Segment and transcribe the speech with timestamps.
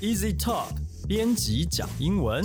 [0.00, 0.68] Easy Talk
[1.06, 2.42] 编辑讲英文。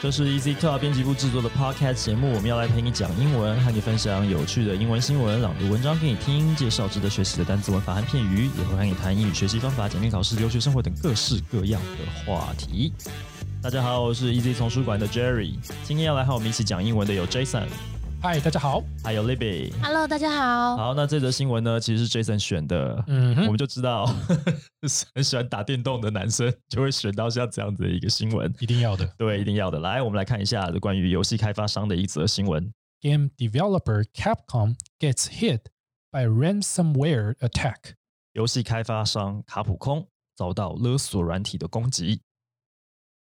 [0.00, 12.92] 这是 Easy Talk 编辑部制作的 Podcast 节目，我们要来陪你讲英文，和你分享有趣的英文新闻，朗读文章给你听，介绍值得学习的单词、文法和片语，也会和你谈英语学习方法、简便考试、留学生活等各式各样的话题。
[13.60, 17.66] 大家好，我是 Easy 丛书馆的 Jerry，今天要来和我们一起讲英文的有 Jason，
[18.22, 18.84] 嗨，大家好。
[19.02, 19.72] 还有 Libby。
[19.82, 20.76] Hello，大家好。
[20.76, 24.04] 好，那这则新闻呢，其实是 Jason 选的，嗯哼我们就知道
[25.14, 28.54] 很 喜欢打电动的男生就会选到像这样子的一个新闻。
[28.60, 29.06] 一定要的。
[29.16, 29.78] 对，一定要的。
[29.78, 32.70] 来，我们来看一下关于游戏开发商的一则新闻。
[33.00, 35.70] Game developer Capcom gets hit
[36.10, 37.94] by ransomware attack.
[38.34, 40.06] 游戏开发商卡普空
[40.36, 42.20] 遭到勒索软体的攻击。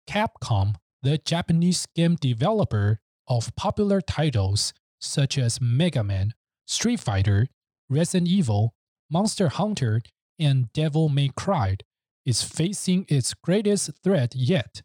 [0.06, 6.34] Capcom, the Japanese game developer of popular titles such as Mega Man,
[6.66, 7.48] Street Fighter,
[7.88, 8.74] Resident Evil,
[9.10, 10.02] Monster Hunter,
[10.38, 11.76] and Devil May Cry,
[12.26, 14.82] is facing its greatest threat yet.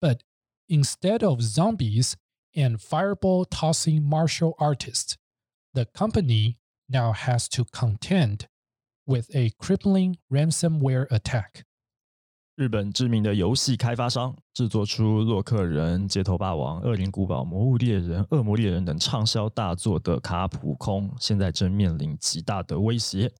[0.00, 0.22] But
[0.68, 2.16] instead of zombies
[2.54, 5.16] and fireball tossing martial artists,
[5.74, 8.48] the company now has to contend
[9.06, 11.64] with a crippling ransomware attack.
[12.60, 23.32] 日本知名的游戏开发商制作出《洛克人》《街头霸王》《恶灵古堡》《魔物猎人》《恶魔猎人》等畅销大作的卡普空，现在正面临极大的威胁。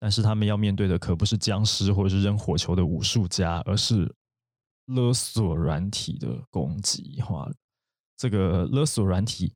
[0.00, 4.12] 但是他们要面对的可不是僵尸或者是扔火球的武术家，而是
[4.86, 7.22] 勒索软体的攻击。
[7.30, 7.48] 哇，
[8.16, 9.54] 这个勒索软体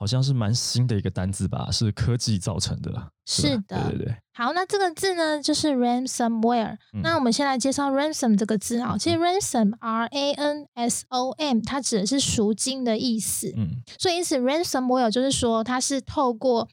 [0.00, 1.68] 好像是蛮新的一个单字吧？
[1.70, 2.90] 是科技造成的。
[2.90, 4.16] 吧是的对对对。
[4.32, 6.78] 好，那这个字呢，就是 ransomware。
[6.94, 8.96] 嗯那我们先来介绍 ransom 这个字啊。
[8.98, 16.66] 其实 ransom R A N S O M 它指的是赎金的意思，嗯所以因此 ransomware 就是说它是透过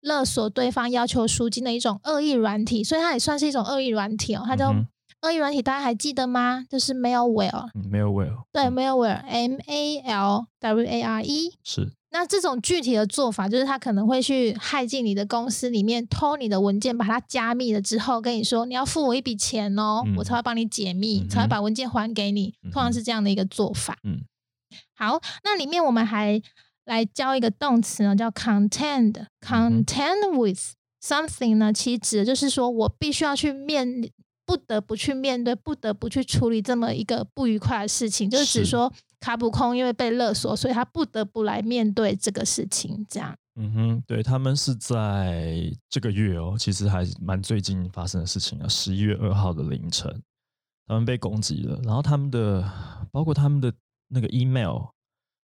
[0.00, 4.42] 勒索对方要求赎金的一种恶意软体，所以它也算是一种恶意软体哦。
[4.44, 4.84] 它叫嗯
[5.22, 6.66] 恶意软体，大家还记得吗？
[6.68, 11.54] 就是 malware，嗯，没有 will，对嗯，malware，M A L W A R E。
[11.62, 22.54] 是那这种具体的做法，就是他可能会去害进你的公司里面，偷你的文件，把它加密了之后，跟你说你要付我一笔钱哦，嗯我才会帮你解密，嗯才会把文件还给你。
[22.70, 23.98] 通常是这样的一个做法。
[24.04, 24.20] 嗯，
[24.96, 26.40] 好，那里面我们还
[26.84, 29.26] 来教一个动词呢，叫 contend。
[29.40, 30.60] contend with
[31.02, 34.08] something 呢，其实指的就是说我必须要去面。
[34.46, 38.92] 不得不去面对，不得不去处理这么一个不愉快的事情，就是指是说
[39.24, 43.06] 卡普空因为被勒索，所以他不得不来面对这个事情。
[43.08, 50.22] 这样，嗯哼，对他们是在这个月哦，其实还蛮最近发生的事情啊，十一月二号的凌晨，
[50.86, 52.70] 他们被攻击了，然后他们的
[53.10, 53.72] 包括他们的
[54.08, 54.82] 那个 email，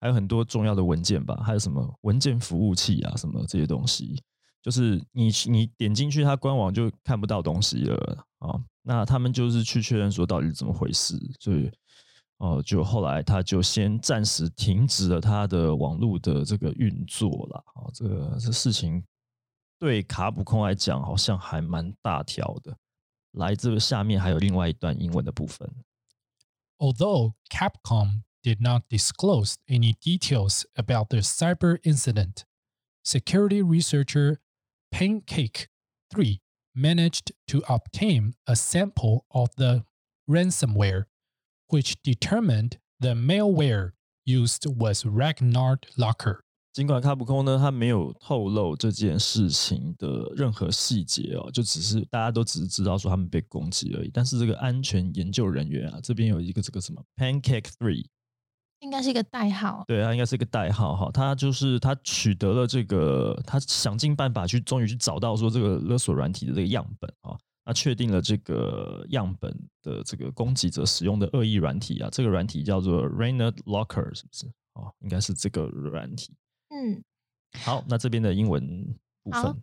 [0.01, 4.23] 还有很多重要的文件吧，还有什么文件服务器啊，什么这些东西，
[4.63, 8.55] 就是你你点进去它官网就看不到东西了啊。
[8.87, 11.73] 那他们就是去确认说到底怎么回事，所以
[12.39, 17.65] 哦，就后来他就先暂时停止了他的网络的这个运作了。
[17.77, 19.03] 哦，这个这事情
[19.79, 22.77] 对卡普空来讲好像还蛮大条的。
[23.33, 25.69] 来，这个下面还有另外一段英文的部分。
[26.79, 32.45] Although Capcom did not disclose any details about the cyber incident,
[33.03, 34.39] security researcher
[34.93, 36.41] Pancake3
[36.75, 39.85] managed to obtain a sample of the
[40.29, 41.07] ransomware,
[41.69, 43.93] which determined the malware
[44.25, 46.41] used was Ragnar Locker.
[46.73, 54.11] 尽管卡普空呢，他没有透露这件事情的任何细节哦，就只是大家都只是知道说他们被攻击而已。
[54.13, 58.07] 但是这个安全研究人员啊，这边有一个这个什么 Pancake Three，
[58.81, 59.85] 应该是一个代号。
[59.87, 61.11] 对，他应该是一个代号哈。
[61.13, 67.39] 他就是他取得了这个，他想尽办法去，终于去找到说这个勒索软体的这个样本啊。
[67.65, 69.51] 那确定了这个样本
[69.83, 74.47] 的这个攻击者使用的恶意软体啊，这个软体叫做 Rainer Locker，是不是？
[74.75, 76.35] 哦，应该是这个软体。
[76.71, 77.03] 嗯，
[77.63, 79.43] 好，那这边的英文部好。
[79.45, 79.63] 分，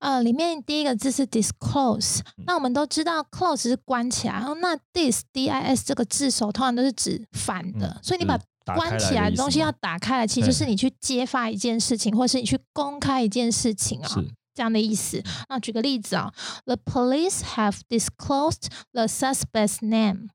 [0.00, 2.44] 呃，里面第一个字是 disclose，嗯。
[2.46, 14.20] 那我们都知道 close 是关起来，然后那 dis d i s 这个字首通常都是指反的，嗯所以你把关起来来的东西要打开来，其实就是你去揭发一件事情，或是你去公开一件事情啊、是
[14.54, 15.22] 这样的意思。
[15.48, 16.32] 那举个例子啊
[16.64, 20.28] ，The police have disclosed the suspect's name。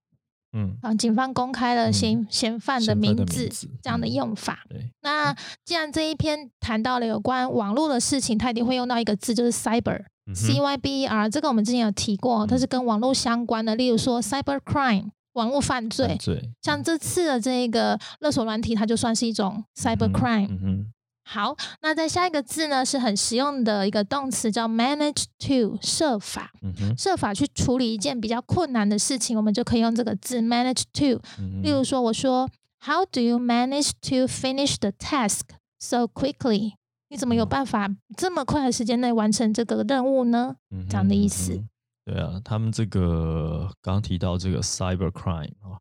[0.53, 3.49] 嗯，啊，警方公开了嗯嫌嫌犯的嫌犯的名字，
[3.81, 4.59] 这样的嗯用法。
[4.69, 5.35] 对，那
[5.65, 10.05] 既然这一篇谈到了有关网络的事情，它一定会用到一个字，就是 cyber。
[10.25, 16.17] 嗯 C 哼 Y B E R 这个我们之前有提过，它嗯是跟网络相关的，例如说 cyber crime 网络犯罪
[16.61, 20.47] 像这次的这个勒索软体，它就算是一种 cyber crime。
[20.49, 20.93] 嗯哼，
[21.29, 31.21] 好，那在下一个字呢，是很实用的一个动词，叫 manage to，设法嗯，设法去处理一件比较困难的事情，我们就可以用这个字 manage to。
[31.37, 35.41] 嗯例如说，我说 How do you manage to finish the task
[35.77, 36.75] so quickly？
[37.09, 40.55] 你怎么有嗯办法这么快的时间内完成这个任务呢？
[40.71, 41.69] 嗯这样的意思哼
[42.05, 45.75] 对啊，他们这个刚刚提到这个 cyber crime 啊，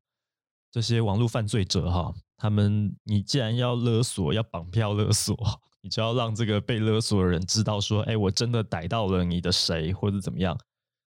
[0.72, 5.34] 这些网络犯罪者哈，他们你既然要勒索，要绑票勒索，
[5.80, 10.58] 你就要让这个被勒索的人知道说，哎，我真的逮到了你的谁或者怎么样，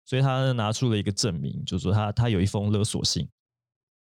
[0.05, 3.29] 所以他拿出了一个证明，就是说他他有一封勒索信，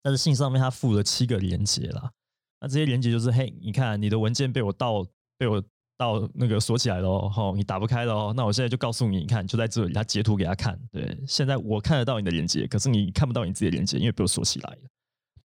[0.01, 2.11] 但是信上面他附了七个连接啦，
[2.59, 5.05] 那这些连接就是，嘿，你看你的文件被我盗，
[5.37, 5.63] 被我
[5.95, 14.81] 盗那个锁起来了哦，你打不开了哦，那我现在就告诉你，你看就在这里，他截图给他看，对，现在我看得到你的连接，可是你看不到你自己的连接，因为被我锁起来了。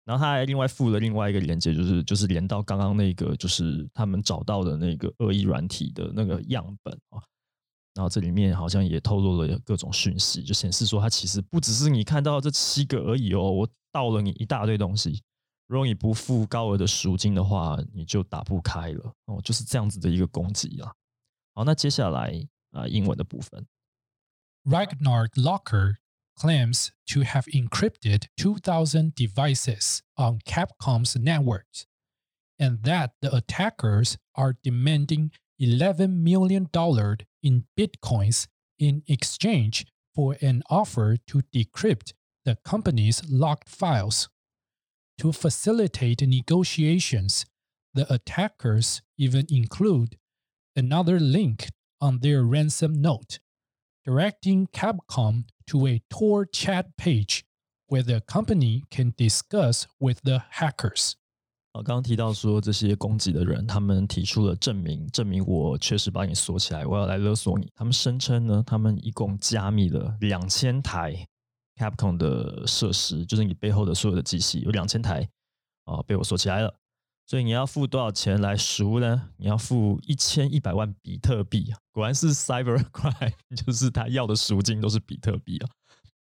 [0.06, 7.20] 然后他还另外附了另外一个连接，就是就是连到刚刚那个就是他们找到的那个恶意软体的那个样本啊。
[7.96, 15.24] 然后这里面好像也透露了各种讯息，就显示说它其实不只是你看到这七个而已哦，我盗了你一大堆东西。
[15.68, 20.94] 如果你不付高额的赎金的话，你就打不开了哦，就是这样子的一个攻击啊。
[21.56, 22.32] 好，那接下来
[22.72, 23.66] 啊、英文的部分
[24.66, 25.96] ，Ragnar Locker
[26.38, 31.86] claims to have encrypted 2,000 devices on Capcom's networks,
[32.60, 36.70] and that the attackers are demanding $11 million
[37.44, 38.48] in bitcoins
[38.78, 44.30] in exchange for an offer to decrypt the company's locked files.
[45.20, 47.46] To facilitate negotiations,
[47.94, 50.18] the attackers even include
[50.76, 51.70] another link
[52.02, 53.40] on their ransom note
[54.06, 57.44] directing Capcom to a Tor chat page
[57.88, 61.14] where the company can discuss with the hackers.
[61.74, 67.70] 啊，刚刚提到说这些攻击的人，他们提出了证明，证明我确实把你锁起来，我要来勒索你。
[67.76, 71.28] 他们声称呢，他们一共加密了两千台
[71.76, 75.28] Capcom 的设施，就是你背后的所有的机器，有两千台
[75.84, 76.74] 啊、被我锁起来了。
[77.28, 79.30] 所以你要付多少钱来赎呢？
[79.38, 81.80] 你要付一千一百万比特币啊！
[81.92, 85.70] 果然是 cyber crime，就是他要的赎金都是比特币啊。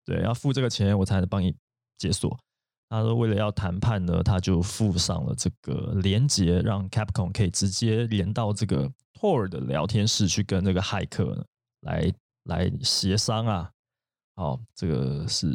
[0.04, 1.56] 对，要付这个钱我才能帮你
[1.98, 2.36] 解锁。
[2.90, 11.46] 他说为了要谈判呢，他就附上了这个连接，让 Capcom 可以直接连到这个 Tor 的聊天室去跟那个骇客
[11.82, 12.12] 来
[12.44, 13.72] 来协商啊。
[14.36, 15.48] 好，这个是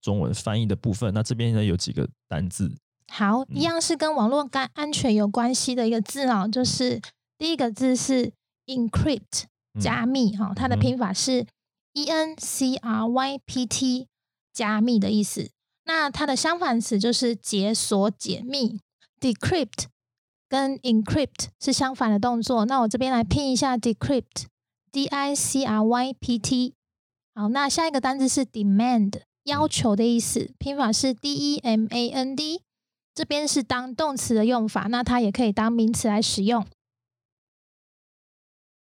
[0.00, 1.12] 中文翻译的部分。
[1.12, 2.72] 那这边呢有几个单字，
[3.08, 7.00] 好，嗯一样是跟网络干安全有关系的一个字哦，就是
[7.38, 8.32] 第一个字是
[8.66, 9.44] encrypt
[9.74, 11.46] 嗯加密哈、它的拼法是
[11.92, 14.06] e n c r y p t
[14.52, 15.50] 加密的意思。
[15.84, 18.80] 那它的相反词就是解锁、解密
[19.20, 19.84] ，decrypt
[20.48, 22.64] 跟 encrypt 是相反的动作。
[22.64, 26.74] 那我这边来拼一下 decrypt，d i c r y p t。
[27.34, 32.62] 好，那下一个单字是 demand，要求的意思，拼法是 d e m a n d。
[33.16, 36.66] 这边是当动词的用法，那它也可以当名词来使用。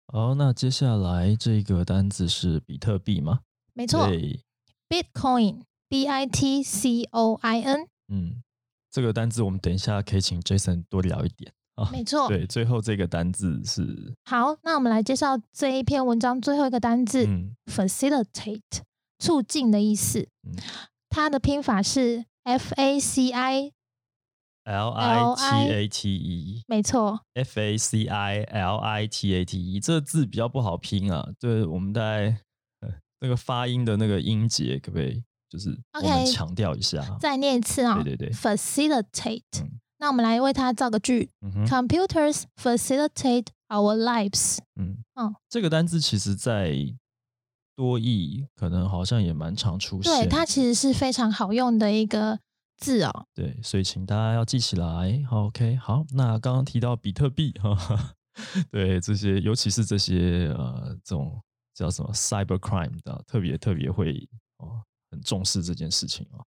[0.06, 3.40] 好，那接下来这个单字是比特币吗？
[3.75, 4.08] 没错
[4.88, 8.43] ，，Bitcoin，B I T C O I N，嗯，
[8.90, 11.90] 这个单字我们等一下可以请 Jason 多聊一点啊。
[11.93, 12.26] 没错。
[12.26, 18.81] 对，最后这个单字是好，那我们来介绍这一篇文章最后一个单字、嗯 facilitate，
[19.19, 20.27] 促进的意思。
[20.43, 20.56] 嗯
[21.10, 23.72] 它的拼法是 F A C I，
[24.65, 26.63] L I T A T E。
[26.69, 27.21] 没错。
[27.35, 32.37] F A C I L I T A T E 这个字比较不好拼啊，对我们在
[32.81, 32.89] 呃
[33.21, 37.03] 那个发音的那个音节，可不可以就是我们 OK 强调一下？
[37.21, 44.59] 再念一次啊、对对对 facilitate、嗯那我们来为它造个句、嗯，Computers facilitate our lives。
[44.75, 46.75] 嗯嗯这个单字其实在
[47.77, 52.41] 多义可能好像也蛮常出现对，它其实是非常好用的一个
[52.82, 53.27] 字哦。
[53.34, 55.22] 对，所以请大家要记起来。
[55.29, 58.15] 好，OK，好，那刚刚提到比特币哈，
[58.70, 61.41] 对这些，尤其是这些呃这种
[61.74, 66.44] 叫什么 cyber crime 的，特别特别会哦很重视这件事情哦。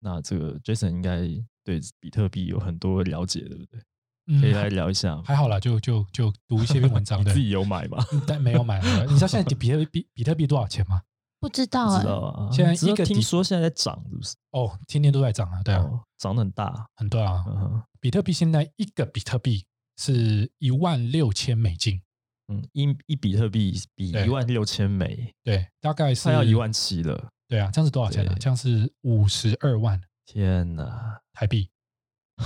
[0.00, 1.20] 那这个 Jason 应该
[1.64, 3.80] 对比特币有很多了解，对不对？
[4.26, 5.20] 嗯可以来聊一下。
[5.22, 8.02] 还好啦，就就就读一些篇文章 你自，己有买吗？
[8.12, 8.80] 嗯但没有买。
[9.06, 11.02] 你知道现在比特币比特币多少钱吗？
[11.44, 14.34] 不知道不哎、知道啊，现在只一个听说现在在涨，是不是？
[14.52, 16.86] 哦，天天都在涨啊，对啊，哦，涨得很大。
[16.96, 17.44] 很多啊。
[17.46, 19.62] 嗯哼，比特币现在一个比特币
[19.98, 22.00] 是一万六千美金，
[22.48, 27.28] 嗯，一一比特币比对一万六千美，对，大概是快要一万七了。
[27.46, 31.20] 对啊，这样是多少钱呢、对这样是五十二万天哪！
[31.34, 31.68] 台币。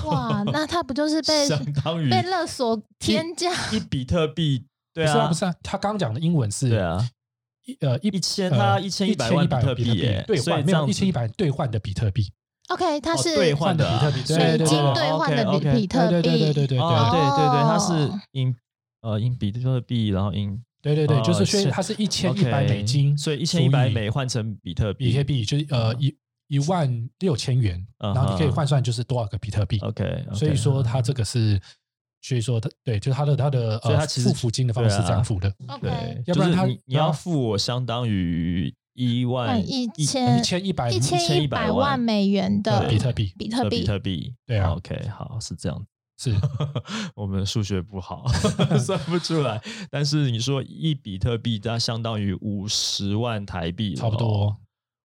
[0.05, 3.51] 哇，那 他不就是被相当于被勒索天价？
[3.73, 7.09] 一比特币，对不是啊，啊，不是啊，他刚刚讲的英文是对啊，一
[7.81, 9.85] 呃一一千它一千一百万比特币
[10.27, 12.33] 兑换没有一千一百兑换的比特币
[12.69, 18.55] ，OK，它哦是兑换的啊比特币，对水晶对对兑换的比比特币，对对对对对哦，对对对，它是银
[19.03, 26.17] 呃银比特币，然后银对对对，哦就是所以它是一千一百美金，所以一千一百美换成比特币，比特币就是呃一
[26.49, 29.79] 一万六千元，嗯然后你可以换算就是多少个比特币。
[29.81, 31.61] OK，所以说它这个是，
[32.21, 35.07] 所以说他对，就是他的他的呃所以它其实付福金的方式对啊。
[35.07, 37.13] 这样付的，OK，对，要不然他就是你你要啊。
[37.13, 42.91] 付我相当于一万换一千一千一百一千一百万美元的对。
[42.91, 45.87] 比特币，的比比特币，特币，对啊，OK，好，是这样。
[46.19, 46.35] 是。
[47.15, 48.27] 我们数学不好，
[48.85, 49.63] 算不出来。
[49.89, 54.57] 但是你说一比特币，它相当于五十万台币差不多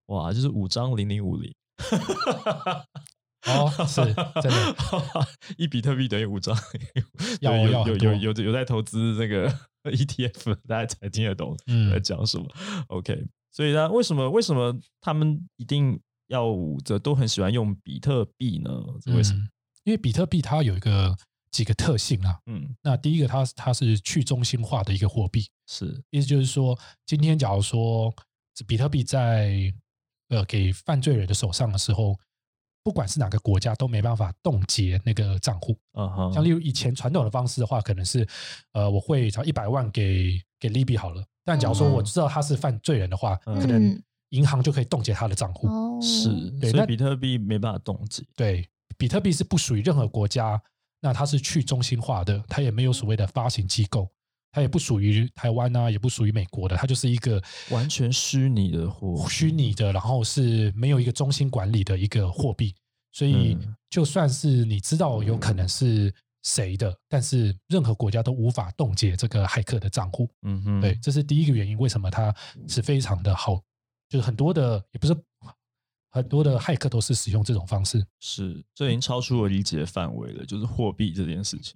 [0.07, 1.53] 哇，就是五张零零五零。
[3.45, 4.01] 哦，是
[4.41, 4.75] 真的，
[5.57, 6.55] 一比特币等于五张，
[7.41, 9.49] 有有有有有有在投资这个
[9.83, 12.45] ETF，大家才听得懂嗯在讲什么。
[12.87, 16.45] OK，所以呢，为什么为什么他们一定要
[16.85, 18.71] 这都很喜欢用比特币呢？
[19.01, 19.39] 这为什么？
[19.41, 19.49] 嗯
[19.83, 21.13] 因为比特币它有一个
[21.51, 22.39] 几个特性啊。
[22.45, 28.15] 嗯，那第一个它，它是去中心化的一个货币，是意思就是说，今天假如说
[28.55, 29.73] 这比特币在
[30.29, 32.17] 呃给犯罪人的手上的时候，
[32.83, 35.77] 不管是哪个国家都没办法冻结那个账户。
[35.93, 38.27] 嗯哼，像例如以前传统的方式的话，可能是
[38.73, 41.93] 呃我会找一百万给给利比好了，但假如说嗯。
[41.93, 43.59] 我知道他是犯罪人的话，嗯。
[43.59, 44.03] 可能嗯。
[44.29, 45.67] 银行就可以冻结他的账户。
[45.67, 46.27] 哦，是，
[46.59, 48.23] 对那所以比特币没办法冻结。
[48.35, 50.59] 对，比特币是不属于任何国家，
[51.01, 54.09] 那它是去中心化的，它也没有所谓的发行机构，
[54.53, 57.41] 它也不属于台湾啊，也不属于美国的，它就是一个
[57.71, 62.75] 完全虚拟的货虚拟的，然后是没有一个中心管理的一个货币，
[63.11, 70.29] 所以嗯就算是你知道有可能是谁的，但是任何国家都无法冻结这个骇客的账户。
[70.43, 72.33] 嗯哼，对，这是第一个原因，为什么它
[72.67, 73.59] 是非常的好，
[74.07, 75.15] 就是很多的也不是
[76.11, 78.05] 很多的骇客都是使用这种方式。
[78.19, 81.75] 是，这已经超出我理解的范围了，就是货币这件事情。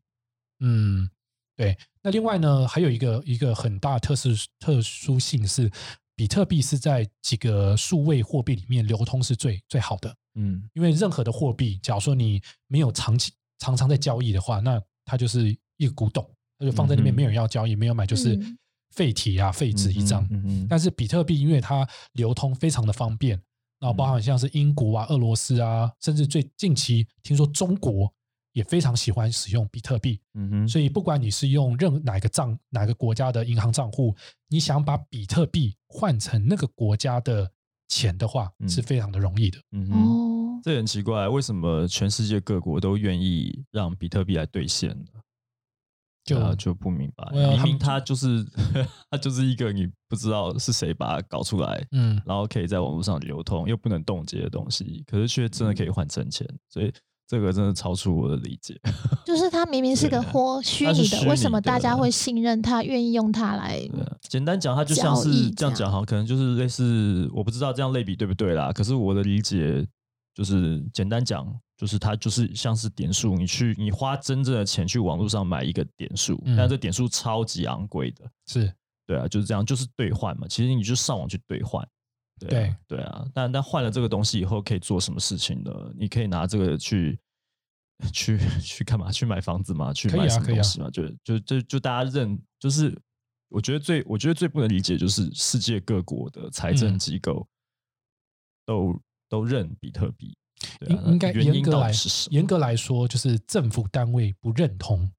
[0.59, 1.09] 嗯，
[1.57, 1.77] 对。
[2.01, 5.69] 那另外呢，还有一个一个很大的特殊特殊性是，
[6.15, 10.15] 比特币是在几个数位货币里面流通是最最好的。
[10.39, 16.23] 嗯因为任何的货币，假如说你没有长期常常在交易的话，那它就是一个古董，
[16.59, 18.57] 它就放在那边，没有人要交易，没有买就是嗯
[18.91, 20.23] 废铁啊、废纸一张。
[20.29, 23.41] 嗯嗯，但是比特币因为它流通非常的方便，
[23.79, 28.13] 那包含像是英国啊、俄罗斯啊，甚至最近期听说中国
[28.57, 34.15] 也非常喜欢使用比特币，嗯哼，所以不管你是用任哪个账哪个国家的银行账户，
[34.47, 37.51] 你想把比特币换成那个国家的
[37.87, 38.67] 钱的话，嗯。
[38.67, 39.59] 是非常的容易的。
[39.73, 45.21] 嗯哼，哦，这很奇怪，为什么全世界各国都愿意让比特币来兑现呢？
[46.25, 48.43] 就啊就不明白，明明它就是
[49.11, 56.91] 它就是一个你不知道是谁把它搞出来，嗯，然后可以在网络上流通又不能冻结的东西，可是却真的可以换成钱，所以
[57.27, 58.79] 这个真的超出我的理解。
[59.25, 63.81] 就是它明明是个对活虚拟的，为什么大家会信任它，愿意用它来？
[64.21, 68.71] 简单讲，它就像是这样讲，好，可能就是类似，我不知道这样类比对不对啦。
[68.71, 69.85] 可是我的理解
[70.33, 78.71] 就是，简单讲，就是它就是像是点数，你去你花真正的钱去网络上买一个点数，嗯但这点数超级昂贵的，是
[79.05, 80.45] 对啊，就是这样，就是兑换嘛。
[80.47, 81.85] 其实你就上网去兑换，
[82.39, 83.25] 对啊对啊。
[83.33, 85.71] 但但换了这个东西以后，可以做什么事情呢？
[85.97, 87.19] 你可以拿这个去。
[88.13, 89.11] 去去干嘛？
[89.11, 89.91] 去买房子吗？
[89.91, 90.87] 去买什么东西吗？
[90.91, 92.95] 就就就就大家认，就是
[93.49, 97.47] 我觉得最我觉得最不能理解就是世界各国的财政嗯机构
[98.67, 100.37] 都、都认比特币，
[100.79, 101.91] 对啊应应该严格来
[102.29, 105.11] 严格来说，就是政府单位不认同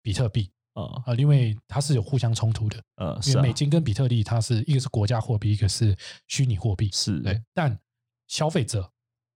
[0.00, 2.80] 比特币啊啊、因为它是有互相冲突的。
[2.96, 5.96] 呃因为美金跟比特币，它是一个是国家货币，一个是
[6.28, 6.90] 虚拟货币。
[6.92, 7.76] 是对，但
[8.28, 8.90] 消费者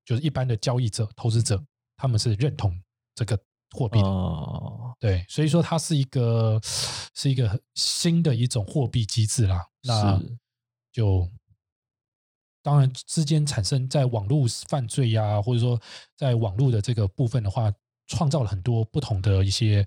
[0.04, 1.62] 就是一般的交易者、投资者，
[1.96, 2.78] 他们是认同
[3.14, 3.38] 这个
[3.70, 4.06] 货币的。
[4.06, 6.60] 哦对，所以说它是一个
[7.14, 9.66] 是一个新的一种货币机制啦。
[9.82, 10.20] 那
[10.92, 11.26] 就
[12.62, 15.80] 当然之间产生在网络犯罪呀、或者说
[16.16, 17.72] 在网络的这个部分的话，
[18.08, 19.86] 创造了很多不同的一些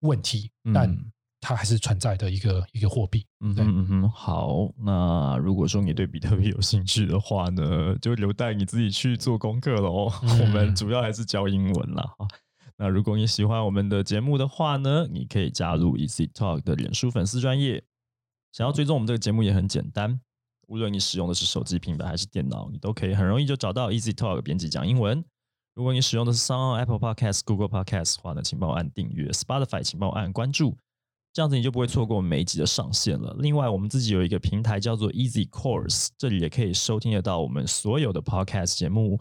[0.00, 3.24] 问题，但嗯它还是存在的一个一个货币。
[3.40, 4.72] 嗯嗯嗯，好。
[4.78, 10.10] 那如果说你对比特币有兴趣的话呢，就留待你自己去做功课喽。
[10.22, 12.02] 嗯 我们主要还是教英文啦。
[12.18, 12.26] 哈
[12.78, 17.84] 那如果你喜欢我们的节目的话呢，你可以加入 Easy Talk 的脸书粉丝专业。
[18.52, 20.18] 想要追踪我们这个节目也很简单，
[20.68, 25.24] 无论你使用的是手机、平板还是电脑，你都可以很容易就找到 Easy Talk 编辑讲英文。
[25.76, 30.74] 如果你使用的是 Sound Apple Podcast、Google Podcast 的话呢，请帮我按订阅；Spotify 请帮我按关注，
[31.34, 33.36] 这样子你就不会错过每一集的上线了。
[33.40, 39.20] 另外，我们自己有一个平台叫做 Easy Course，这里也可以收听得到我们所有的 Podcast 节目。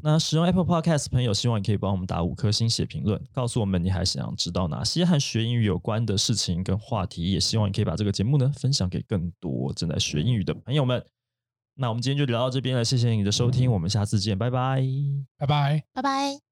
[0.00, 7.30] 那使用 Apple Podcast 朋友，希望你可以帮我们打五颗星、写评论，告诉我们你还想知道哪些和学英语有关的事情跟话题。
[7.30, 11.04] 也希望你可以把这个节目呢分享给更多正在学英语的朋友们。
[11.80, 14.82] 那我们今天就聊到这边了，谢谢你的收听，我们下次见，拜拜。
[15.38, 15.82] 拜拜。
[15.94, 16.49] 拜拜。